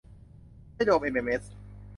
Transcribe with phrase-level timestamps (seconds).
[0.73, 1.43] ไม่รวมเอ็มเอ็มเอส